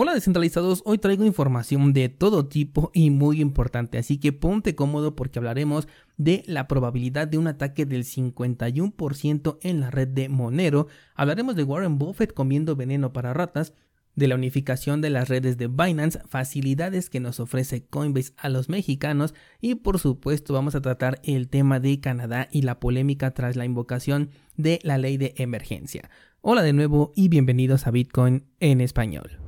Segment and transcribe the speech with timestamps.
[0.00, 5.16] Hola descentralizados, hoy traigo información de todo tipo y muy importante, así que ponte cómodo
[5.16, 10.86] porque hablaremos de la probabilidad de un ataque del 51% en la red de Monero,
[11.16, 13.74] hablaremos de Warren Buffett comiendo veneno para ratas,
[14.14, 18.68] de la unificación de las redes de Binance, facilidades que nos ofrece Coinbase a los
[18.68, 23.56] mexicanos y por supuesto vamos a tratar el tema de Canadá y la polémica tras
[23.56, 26.08] la invocación de la ley de emergencia.
[26.40, 29.47] Hola de nuevo y bienvenidos a Bitcoin en español.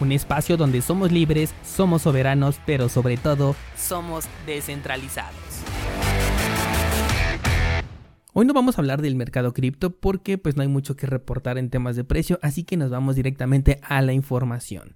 [0.00, 5.36] un espacio donde somos libres, somos soberanos, pero sobre todo somos descentralizados.
[8.32, 11.56] Hoy no vamos a hablar del mercado cripto porque pues no hay mucho que reportar
[11.56, 14.94] en temas de precio, así que nos vamos directamente a la información.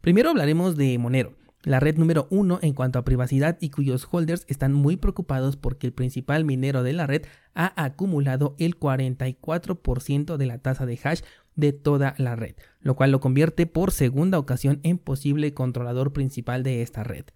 [0.00, 4.46] Primero hablaremos de Monero, la red número uno en cuanto a privacidad y cuyos holders
[4.48, 10.46] están muy preocupados porque el principal minero de la red ha acumulado el 44% de
[10.46, 11.20] la tasa de hash
[11.60, 16.62] de toda la red, lo cual lo convierte por segunda ocasión en posible controlador principal
[16.62, 17.26] de esta red.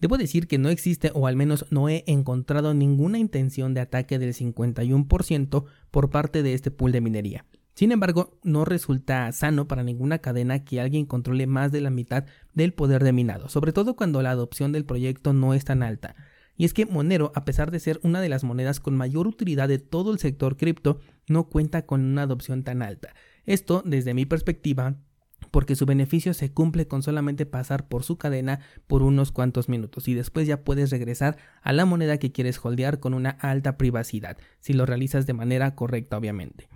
[0.00, 4.18] Debo decir que no existe o al menos no he encontrado ninguna intención de ataque
[4.18, 7.46] del 51% por parte de este pool de minería.
[7.74, 12.24] Sin embargo, no resulta sano para ninguna cadena que alguien controle más de la mitad
[12.52, 16.16] del poder de minado, sobre todo cuando la adopción del proyecto no es tan alta.
[16.56, 19.68] Y es que Monero, a pesar de ser una de las monedas con mayor utilidad
[19.68, 23.14] de todo el sector cripto, no cuenta con una adopción tan alta.
[23.44, 24.96] Esto, desde mi perspectiva,
[25.50, 30.08] porque su beneficio se cumple con solamente pasar por su cadena por unos cuantos minutos
[30.08, 34.38] y después ya puedes regresar a la moneda que quieres holdear con una alta privacidad,
[34.60, 36.68] si lo realizas de manera correcta obviamente.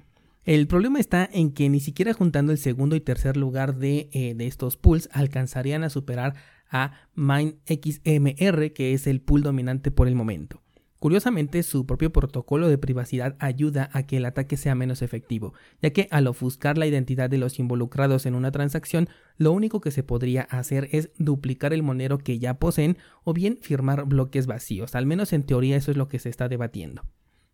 [0.44, 4.34] El problema está en que ni siquiera juntando el segundo y tercer lugar de, eh,
[4.34, 6.34] de estos pools alcanzarían a superar
[6.70, 10.62] a MineXMR, que es el pool dominante por el momento.
[11.06, 15.90] Curiosamente, su propio protocolo de privacidad ayuda a que el ataque sea menos efectivo, ya
[15.90, 19.08] que al ofuscar la identidad de los involucrados en una transacción,
[19.38, 23.56] lo único que se podría hacer es duplicar el monero que ya poseen o bien
[23.62, 27.02] firmar bloques vacíos, al menos en teoría eso es lo que se está debatiendo.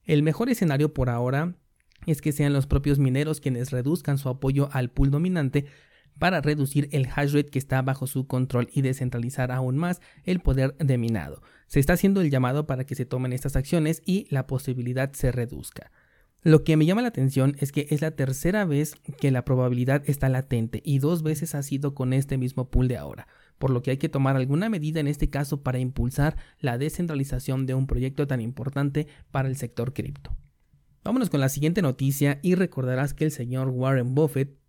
[0.07, 1.55] El mejor escenario por ahora
[2.07, 5.67] es que sean los propios mineros quienes reduzcan su apoyo al pool dominante
[6.19, 10.41] para reducir el hash rate que está bajo su control y descentralizar aún más el
[10.41, 11.43] poder de minado.
[11.67, 15.33] Se está haciendo el llamado para que se tomen estas acciones y la posibilidad se
[15.33, 15.91] reduzca.
[16.45, 20.03] Lo que me llama la atención es que es la tercera vez que la probabilidad
[20.07, 23.29] está latente y dos veces ha sido con este mismo pool de ahora,
[23.59, 27.65] por lo que hay que tomar alguna medida en este caso para impulsar la descentralización
[27.67, 30.37] de un proyecto tan importante para el sector cripto.
[31.05, 34.62] Vámonos con la siguiente noticia y recordarás que el señor Warren Buffett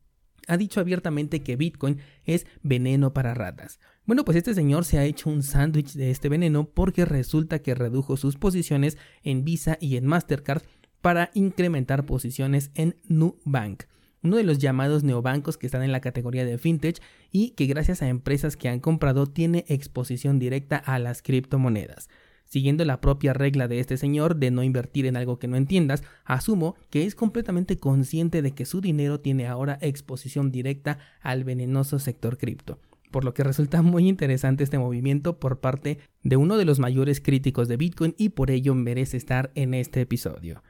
[0.48, 3.80] ha dicho abiertamente que Bitcoin es veneno para ratas.
[4.06, 7.76] Bueno, pues este señor se ha hecho un sándwich de este veneno porque resulta que
[7.76, 10.64] redujo sus posiciones en Visa y en Mastercard
[11.02, 13.84] para incrementar posiciones en Nubank,
[14.24, 18.02] uno de los llamados neobancos que están en la categoría de fintech y que gracias
[18.02, 22.08] a empresas que han comprado tiene exposición directa a las criptomonedas.
[22.54, 26.04] Siguiendo la propia regla de este señor de no invertir en algo que no entiendas,
[26.24, 31.98] asumo que es completamente consciente de que su dinero tiene ahora exposición directa al venenoso
[31.98, 32.78] sector cripto
[33.10, 37.22] por lo que resulta muy interesante este movimiento por parte de uno de los mayores
[37.22, 40.62] críticos de Bitcoin y por ello merece estar en este episodio.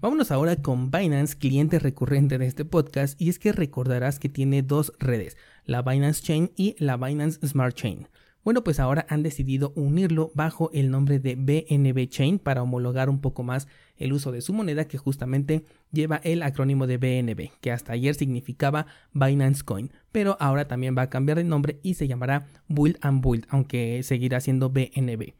[0.00, 4.62] Vámonos ahora con Binance, cliente recurrente de este podcast, y es que recordarás que tiene
[4.62, 8.08] dos redes, la Binance Chain y la Binance Smart Chain.
[8.48, 13.20] Bueno, pues ahora han decidido unirlo bajo el nombre de BNB Chain para homologar un
[13.20, 17.72] poco más el uso de su moneda que justamente lleva el acrónimo de BNB, que
[17.72, 22.08] hasta ayer significaba Binance Coin, pero ahora también va a cambiar de nombre y se
[22.08, 25.34] llamará Build and Build, aunque seguirá siendo BNB.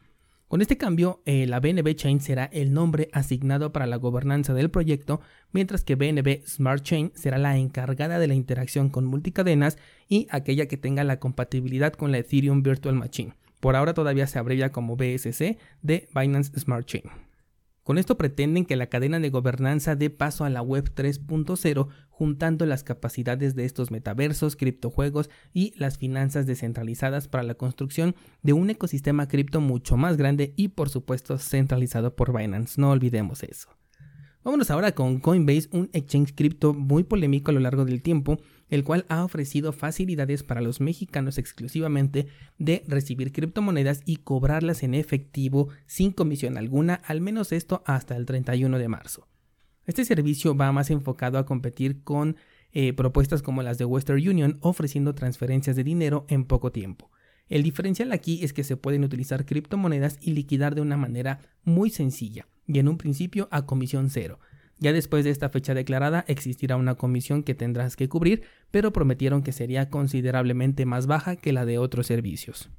[0.49, 4.71] Con este cambio, eh, la BNB Chain será el nombre asignado para la gobernanza del
[4.71, 5.21] proyecto,
[5.53, 9.77] mientras que BNB Smart Chain será la encargada de la interacción con multicadenas
[10.09, 13.35] y aquella que tenga la compatibilidad con la Ethereum Virtual Machine.
[13.61, 17.28] Por ahora todavía se abrevia como BSC de Binance Smart Chain.
[17.89, 22.67] Con esto pretenden que la cadena de gobernanza dé paso a la Web 3.0 juntando
[22.67, 28.69] las capacidades de estos metaversos, criptojuegos y las finanzas descentralizadas para la construcción de un
[28.69, 33.71] ecosistema cripto mucho más grande y por supuesto centralizado por Binance, no olvidemos eso.
[34.45, 38.85] Vámonos ahora con Coinbase, un exchange cripto muy polémico a lo largo del tiempo, el
[38.85, 42.27] cual ha ofrecido facilidades para los mexicanos exclusivamente
[42.59, 48.27] de recibir criptomonedas y cobrarlas en efectivo sin comisión alguna, al menos esto hasta el
[48.27, 49.27] 31 de marzo.
[49.87, 52.37] Este servicio va más enfocado a competir con
[52.73, 57.11] eh, propuestas como las de Western Union ofreciendo transferencias de dinero en poco tiempo.
[57.49, 61.89] El diferencial aquí es que se pueden utilizar criptomonedas y liquidar de una manera muy
[61.89, 64.39] sencilla y en un principio a comisión cero.
[64.79, 69.43] Ya después de esta fecha declarada existirá una comisión que tendrás que cubrir, pero prometieron
[69.43, 72.71] que sería considerablemente más baja que la de otros servicios.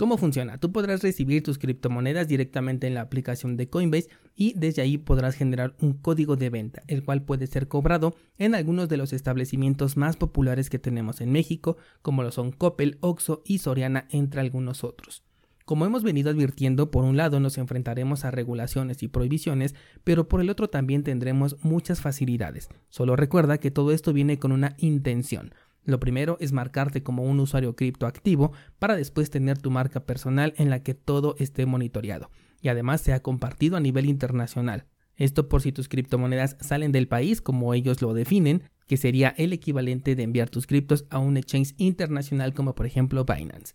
[0.00, 0.56] ¿Cómo funciona?
[0.56, 5.34] Tú podrás recibir tus criptomonedas directamente en la aplicación de Coinbase y desde ahí podrás
[5.34, 9.98] generar un código de venta, el cual puede ser cobrado en algunos de los establecimientos
[9.98, 14.84] más populares que tenemos en México, como lo son Coppel, Oxxo y Soriana, entre algunos
[14.84, 15.22] otros.
[15.70, 20.40] Como hemos venido advirtiendo, por un lado nos enfrentaremos a regulaciones y prohibiciones, pero por
[20.40, 22.68] el otro también tendremos muchas facilidades.
[22.88, 27.38] Solo recuerda que todo esto viene con una intención lo primero es marcarte como un
[27.38, 28.50] usuario criptoactivo
[28.80, 33.22] para después tener tu marca personal en la que todo esté monitoreado y además sea
[33.22, 34.86] compartido a nivel internacional.
[35.16, 39.52] Esto por si tus criptomonedas salen del país como ellos lo definen, que sería el
[39.52, 43.74] equivalente de enviar tus criptos a un exchange internacional como por ejemplo Binance.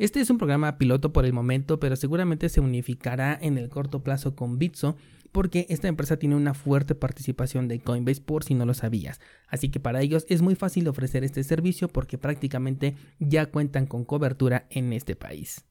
[0.00, 4.02] Este es un programa piloto por el momento, pero seguramente se unificará en el corto
[4.02, 4.96] plazo con Bitso
[5.30, 9.20] porque esta empresa tiene una fuerte participación de Coinbase por si no lo sabías.
[9.46, 14.06] Así que para ellos es muy fácil ofrecer este servicio porque prácticamente ya cuentan con
[14.06, 15.66] cobertura en este país.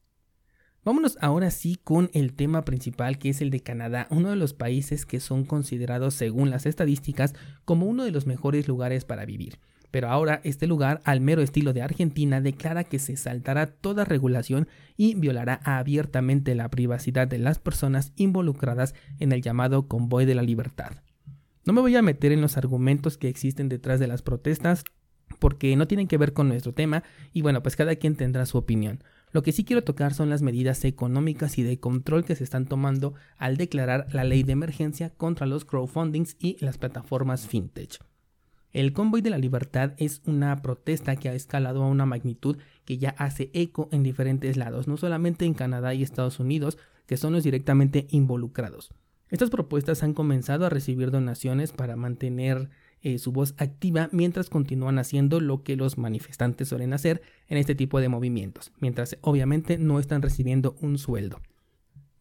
[0.84, 4.54] Vámonos ahora sí con el tema principal que es el de Canadá, uno de los
[4.54, 7.34] países que son considerados según las estadísticas
[7.64, 9.58] como uno de los mejores lugares para vivir.
[9.90, 14.68] Pero ahora este lugar, al mero estilo de Argentina, declara que se saltará toda regulación
[14.96, 20.42] y violará abiertamente la privacidad de las personas involucradas en el llamado convoy de la
[20.42, 20.92] libertad.
[21.64, 24.84] No me voy a meter en los argumentos que existen detrás de las protestas
[25.38, 27.02] porque no tienen que ver con nuestro tema
[27.32, 29.02] y bueno, pues cada quien tendrá su opinión.
[29.32, 32.66] Lo que sí quiero tocar son las medidas económicas y de control que se están
[32.66, 38.09] tomando al declarar la ley de emergencia contra los crowdfundings y las plataformas fintech.
[38.72, 42.98] El Convoy de la Libertad es una protesta que ha escalado a una magnitud que
[42.98, 47.32] ya hace eco en diferentes lados, no solamente en Canadá y Estados Unidos, que son
[47.32, 48.94] los directamente involucrados.
[49.28, 52.70] Estas propuestas han comenzado a recibir donaciones para mantener
[53.02, 57.74] eh, su voz activa mientras continúan haciendo lo que los manifestantes suelen hacer en este
[57.74, 61.40] tipo de movimientos, mientras obviamente no están recibiendo un sueldo.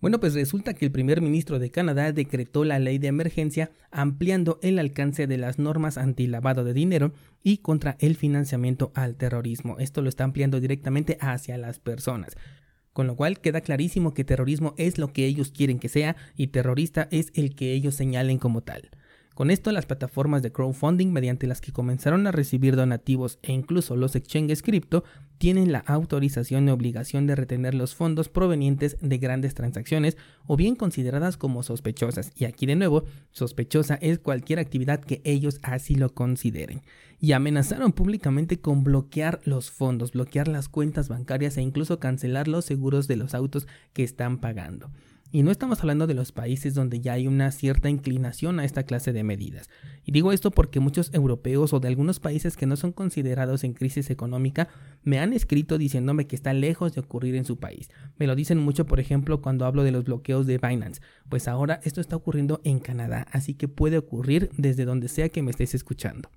[0.02, 4.58] Bueno, pues resulta que el primer ministro de Canadá decretó la ley de emergencia ampliando
[4.62, 7.12] el alcance de las normas anti-lavado de dinero
[7.44, 9.78] y contra el financiamiento al terrorismo.
[9.78, 12.38] Esto lo está ampliando directamente hacia las personas.
[12.94, 16.48] Con lo cual queda clarísimo que terrorismo es lo que ellos quieren que sea y
[16.48, 18.90] terrorista es el que ellos señalen como tal.
[19.40, 23.96] Con esto, las plataformas de crowdfunding mediante las que comenzaron a recibir donativos e incluso
[23.96, 25.06] los exchanges cripto
[25.38, 30.76] tienen la autorización y obligación de retener los fondos provenientes de grandes transacciones o bien
[30.76, 32.34] consideradas como sospechosas.
[32.36, 36.82] Y aquí de nuevo, sospechosa es cualquier actividad que ellos así lo consideren.
[37.22, 42.66] Y amenazaron públicamente con bloquear los fondos, bloquear las cuentas bancarias e incluso cancelar los
[42.66, 44.92] seguros de los autos que están pagando.
[45.32, 48.82] Y no estamos hablando de los países donde ya hay una cierta inclinación a esta
[48.82, 49.70] clase de medidas.
[50.04, 53.74] Y digo esto porque muchos europeos o de algunos países que no son considerados en
[53.74, 54.70] crisis económica
[55.04, 57.92] me han escrito diciéndome que está lejos de ocurrir en su país.
[58.18, 61.00] Me lo dicen mucho, por ejemplo, cuando hablo de los bloqueos de Binance.
[61.30, 65.44] Pues ahora esto está ocurriendo en Canadá, así que puede ocurrir desde donde sea que
[65.44, 66.32] me estés escuchando.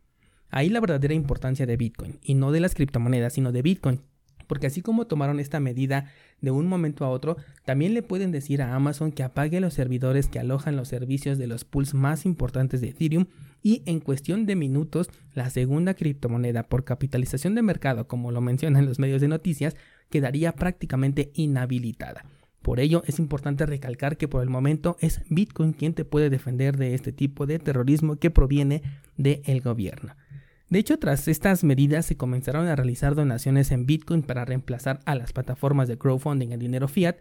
[0.50, 4.02] Ahí la verdadera importancia de Bitcoin, y no de las criptomonedas, sino de Bitcoin,
[4.46, 6.06] porque así como tomaron esta medida
[6.40, 10.28] de un momento a otro, también le pueden decir a Amazon que apague los servidores
[10.28, 13.26] que alojan los servicios de los pools más importantes de Ethereum
[13.62, 18.87] y en cuestión de minutos la segunda criptomoneda por capitalización de mercado, como lo mencionan
[18.87, 19.76] los medios de noticias,
[20.11, 22.25] quedaría prácticamente inhabilitada.
[22.62, 26.76] Por ello es importante recalcar que por el momento es Bitcoin quien te puede defender
[26.76, 28.82] de este tipo de terrorismo que proviene
[29.16, 30.14] del gobierno.
[30.72, 35.14] De hecho, tras estas medidas se comenzaron a realizar donaciones en Bitcoin para reemplazar a
[35.14, 37.16] las plataformas de crowdfunding en dinero fiat.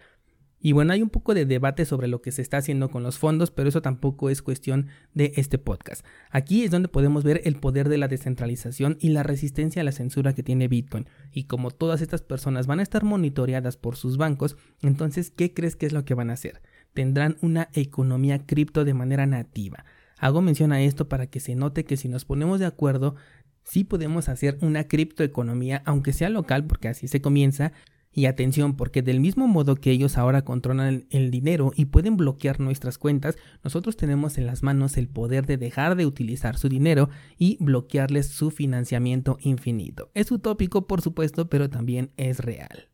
[0.62, 3.18] Y bueno, hay un poco de debate sobre lo que se está haciendo con los
[3.18, 6.06] fondos, pero eso tampoco es cuestión de este podcast.
[6.30, 9.92] Aquí es donde podemos ver el poder de la descentralización y la resistencia a la
[9.92, 11.10] censura que tiene Bitcoin.
[11.34, 15.76] Y como todas estas personas van a estar monitoreadas por sus bancos, entonces, ¿qué crees
[15.76, 16.62] que es lo que van a hacer?
[16.94, 19.84] Tendrán una economía cripto de manera nativa.
[20.22, 23.16] Hago mención a esto para que se note que si nos ponemos de acuerdo,
[23.64, 27.74] sí podemos hacer una criptoeconomía, aunque sea local, porque así se comienza,
[28.14, 32.60] Y atención, porque del mismo modo que ellos ahora controlan el dinero y pueden bloquear
[32.60, 37.10] nuestras cuentas, nosotros tenemos en las manos el poder de dejar de utilizar su dinero
[37.38, 40.12] y bloquearles su financiamiento infinito.
[40.14, 42.90] Es utópico, por supuesto, pero también es real.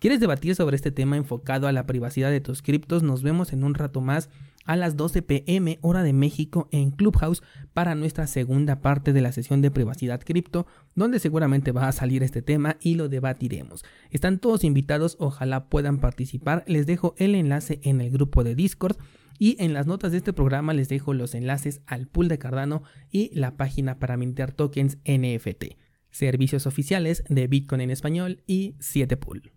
[0.00, 3.02] ¿Quieres debatir sobre este tema enfocado a la privacidad de tus criptos?
[3.02, 4.28] Nos vemos en un rato más
[4.66, 7.42] a las 12 pm hora de México en Clubhouse
[7.72, 12.22] para nuestra segunda parte de la sesión de privacidad cripto, donde seguramente va a salir
[12.22, 13.84] este tema y lo debatiremos.
[14.10, 16.64] Están todos invitados, ojalá puedan participar.
[16.66, 18.96] Les dejo el enlace en el grupo de Discord.
[19.38, 22.82] Y en las notas de este programa les dejo los enlaces al pool de Cardano
[23.10, 25.76] y la página para mintear tokens NFT,
[26.10, 29.50] servicios oficiales de Bitcoin en español y 7pool.